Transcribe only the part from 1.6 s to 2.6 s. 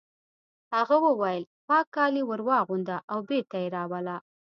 پاک کالي ور